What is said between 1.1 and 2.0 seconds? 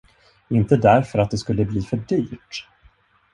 att det skulle bli för